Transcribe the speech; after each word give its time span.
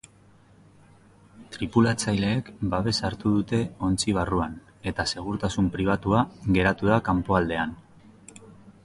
Tripulatzaileek 1.55 2.49
babesa 2.71 3.05
hartu 3.09 3.33
dute 3.35 3.59
ontzi 3.89 4.15
barruan 4.19 4.55
eta 4.93 5.05
segurtasun 5.13 5.69
pribatua 5.77 6.23
geratu 6.57 6.91
da 6.95 6.99
kanpoaldean. 7.11 7.77